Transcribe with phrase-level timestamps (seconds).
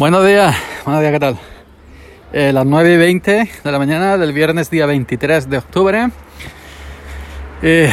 [0.00, 1.38] Buenos días, buenos días, ¿qué tal?
[2.32, 6.08] Eh, las 9 y 20 de la mañana del viernes día 23 de octubre.
[7.60, 7.92] Eh,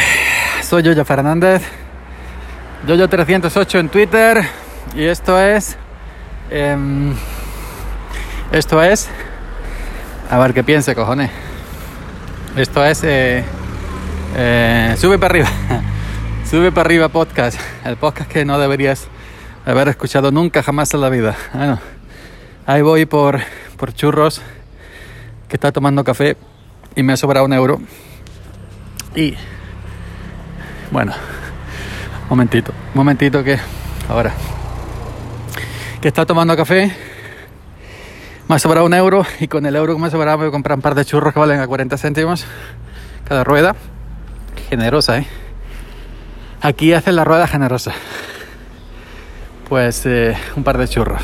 [0.62, 1.64] soy Yoyo Fernández,
[2.88, 4.42] Yoyo308 en Twitter
[4.96, 5.76] y esto es...
[6.50, 7.14] em,
[8.54, 9.10] esto es...
[10.32, 11.30] A ver qué piense, cojones.
[12.56, 13.02] Esto es...
[13.04, 13.44] eh,
[14.98, 15.50] sube para arriba.
[16.50, 17.60] Sube para arriba podcast.
[17.84, 19.10] El podcast que no deberías
[19.66, 21.36] haber escuchado nunca jamás en la vida.
[21.54, 21.78] Bueno,
[22.68, 23.40] ahí voy por,
[23.78, 24.42] por churros
[25.48, 26.36] que está tomando café
[26.96, 27.80] y me ha sobrado un euro.
[29.16, 29.34] Y
[30.92, 31.14] bueno,
[32.30, 33.58] momentito, momentito que
[34.10, 34.34] ahora
[36.02, 36.92] que está tomando café
[38.48, 40.52] me ha sobrado un euro y con el euro que me ha sobrado voy a
[40.52, 42.46] comprar un par de churros que valen a 40 céntimos
[43.28, 43.76] cada rueda.
[44.70, 45.28] Generosa, ¿eh?
[46.62, 47.94] Aquí hacen la rueda generosa.
[49.70, 51.22] Pues eh, un par de churros.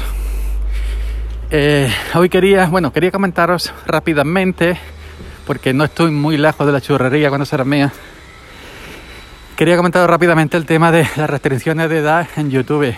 [1.55, 4.75] Eh, hoy quería, bueno, quería comentaros rápidamente,
[5.45, 7.93] porque no estoy muy lejos de la churrería cuando será mía.
[9.55, 12.95] Quería comentaros rápidamente el tema de las restricciones de edad en YouTube.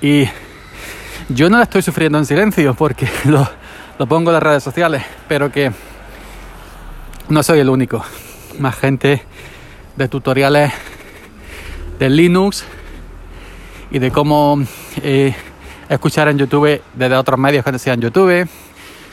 [0.00, 0.30] Y
[1.28, 3.46] yo no la estoy sufriendo en silencio porque lo,
[4.08, 5.70] pongo en las redes sociales, pero que
[7.28, 8.02] no soy el único.
[8.60, 9.22] Más gente
[9.94, 10.72] de tutoriales
[11.98, 12.64] de Linux
[13.90, 14.58] y de cómo
[15.02, 15.34] eh,
[15.88, 18.48] escuchar en YouTube desde otros medios que no sean YouTube,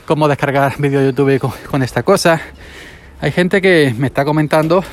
[0.05, 2.41] cómo descargar vídeos de YouTube con, esta cosa.
[3.21, 4.83] Hay gente que me está comentando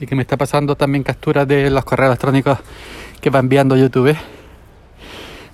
[0.00, 2.58] y que me está pasando también capturas de los correos electrónicos
[3.20, 4.16] que va enviando YouTube.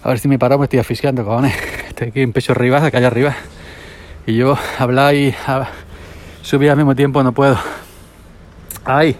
[0.02, 1.54] A ver si me paro, me estoy asfixiando, cojones.
[1.88, 3.34] Estoy aquí en pecho arriba, acá allá arriba.
[4.26, 5.68] Y yo hablar y a,
[6.42, 7.58] subir al mismo tiempo no puedo.
[8.84, 9.16] Ay.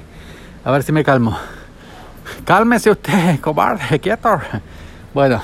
[0.65, 1.39] A ver si me calmo.
[2.47, 4.41] Cálmese usted, cobarde, quieto.
[5.13, 5.43] Bueno,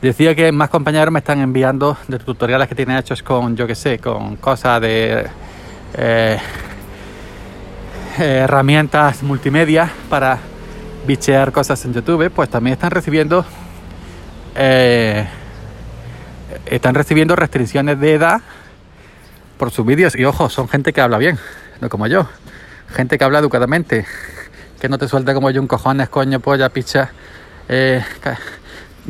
[0.00, 3.74] decía que más compañeros me están enviando de tutoriales que tienen hechos con, yo que
[3.74, 5.26] sé, con cosas de
[5.94, 6.38] eh,
[8.18, 10.38] herramientas multimedia para
[11.06, 12.30] bichear cosas en YouTube.
[12.30, 13.44] Pues también están recibiendo
[14.54, 15.26] eh,
[16.66, 18.40] están recibiendo restricciones de edad
[19.58, 20.16] por sus vídeos.
[20.16, 21.38] Y ojo, son gente que habla bien,
[21.80, 22.28] no como yo.
[22.88, 24.06] Gente que habla educadamente,
[24.80, 27.12] que no te suelta como yo un cojones, coño, polla, picha,
[27.68, 28.02] eh,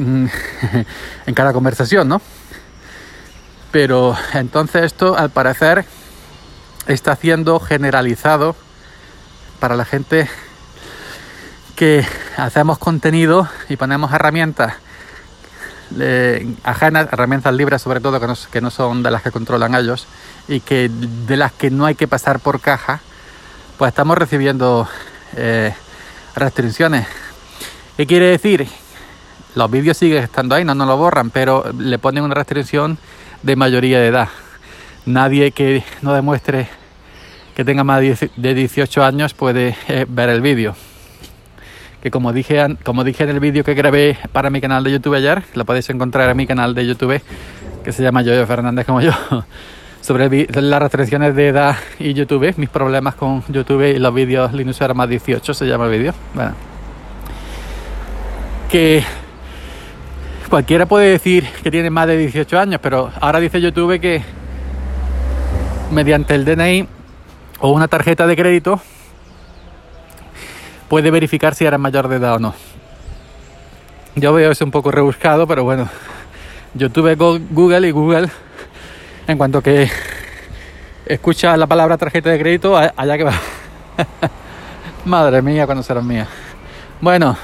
[1.27, 2.21] en cada conversación, ¿no?
[3.71, 5.84] Pero entonces esto, al parecer,
[6.87, 8.56] está siendo generalizado
[9.60, 10.28] para la gente
[11.77, 12.05] que
[12.37, 14.75] hacemos contenido y ponemos herramientas
[15.99, 20.06] eh, ajenas, herramientas libres sobre todo, que no, son de las que controlan ellos
[20.49, 23.00] y que de las que no hay que pasar por caja,
[23.77, 24.89] pues estamos recibiendo
[25.37, 25.75] eh,
[26.34, 27.06] restricciones.
[27.97, 28.69] ¿Qué quiere decir?
[29.55, 32.99] Los vídeos siguen estando ahí, no nos lo borran, pero le ponen una restricción
[33.43, 34.28] de mayoría de edad.
[35.06, 36.69] Nadie que no demuestre
[37.55, 40.75] que tenga más de 18 años puede eh, ver el vídeo.
[42.03, 45.15] Que como dije, como dije en el vídeo que grabé para mi canal de YouTube
[45.15, 47.21] ayer, lo podéis encontrar en mi canal de YouTube,
[47.84, 49.12] que se llama Yoyo Fernández como yo,
[50.00, 54.81] sobre las restricciones de edad y YouTube, mis problemas con YouTube y los vídeos Linux
[54.81, 56.15] era más 18, se llama el vídeo.
[56.34, 56.55] Bueno,
[58.71, 59.05] que
[60.50, 64.22] cualquiera puede decir que tiene más de 18 años, pero ahora dice YouTube que
[65.93, 66.88] mediante el DNI
[67.61, 68.81] o una tarjeta de crédito
[70.89, 72.55] puede verificar si era mayor de edad o no.
[74.16, 75.89] Yo veo eso un poco rebuscado, pero bueno,
[76.75, 77.16] YouTube,
[77.50, 78.28] Google y Google,
[79.28, 79.89] en cuanto que
[81.06, 83.34] escucha la palabra tarjeta de crédito, allá que va.
[85.05, 86.27] Madre mía, cuando será mía.
[87.00, 87.37] Bueno,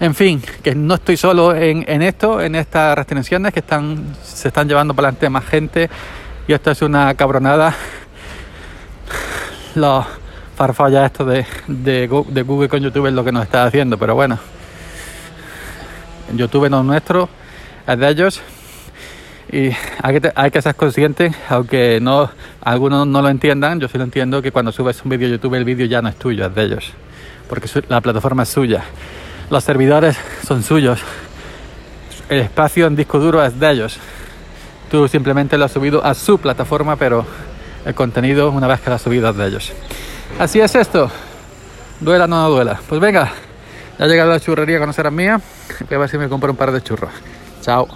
[0.00, 4.66] en fin, que no estoy solo en, esto, en estas restricciones que están, se están
[4.66, 5.90] llevando para adelante más gente
[6.48, 7.74] y esto es una cabronada.
[9.74, 10.06] Los
[10.56, 14.38] farfallas esto de, Google con YouTube es lo que nos está haciendo, pero bueno.
[16.34, 17.28] YouTube no es nuestro,
[17.86, 18.40] es de ellos.
[19.52, 19.70] Y
[20.02, 22.30] hay que, hay que ser consciente, aunque no
[22.62, 25.56] algunos no lo entiendan, yo sí lo entiendo que cuando subes un vídeo a YouTube
[25.56, 26.92] el vídeo ya no es tuyo, es de ellos.
[27.50, 28.82] Porque la plataforma es suya.
[29.50, 30.16] Los servidores
[30.46, 31.00] son suyos.
[32.28, 33.98] El espacio en disco duro es de ellos.
[34.90, 37.26] Tú simplemente lo has subido a su plataforma, pero
[37.84, 39.72] el contenido, una vez que lo has subido, es de ellos.
[40.38, 41.10] Así es esto.
[41.98, 42.80] Duela o no duela.
[42.88, 43.32] Pues venga,
[43.98, 45.40] ya ha llegado la churrería, conocerás mía.
[45.88, 47.10] Voy a ver si me compro un par de churros.
[47.60, 47.88] Chao.